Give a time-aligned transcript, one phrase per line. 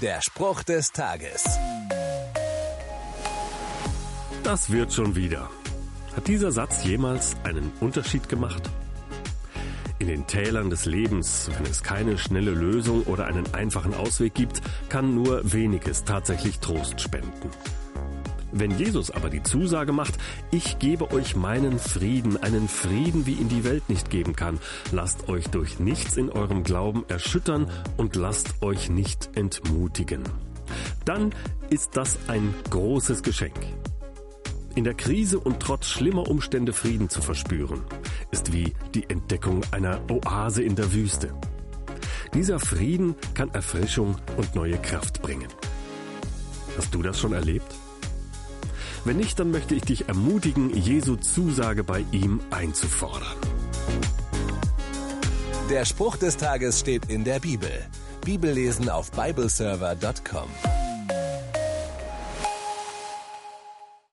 [0.00, 1.44] Der Spruch des Tages.
[4.42, 5.50] Das wird schon wieder.
[6.16, 8.62] Hat dieser Satz jemals einen Unterschied gemacht?
[9.98, 14.62] In den Tälern des Lebens, wenn es keine schnelle Lösung oder einen einfachen Ausweg gibt,
[14.88, 17.50] kann nur weniges tatsächlich Trost spenden.
[18.52, 20.14] Wenn Jesus aber die Zusage macht,
[20.50, 24.58] ich gebe euch meinen Frieden, einen Frieden, wie ihn die Welt nicht geben kann,
[24.92, 30.24] lasst euch durch nichts in eurem Glauben erschüttern und lasst euch nicht entmutigen.
[31.04, 31.34] Dann
[31.70, 33.58] ist das ein großes Geschenk.
[34.74, 37.80] In der Krise und trotz schlimmer Umstände Frieden zu verspüren,
[38.30, 41.34] ist wie die Entdeckung einer Oase in der Wüste.
[42.34, 45.48] Dieser Frieden kann Erfrischung und neue Kraft bringen.
[46.76, 47.74] Hast du das schon erlebt?
[49.04, 53.36] Wenn nicht, dann möchte ich dich ermutigen, Jesu Zusage bei ihm einzufordern.
[55.70, 57.70] Der Spruch des Tages steht in der Bibel.
[58.24, 60.48] Bibellesen auf bibleserver.com.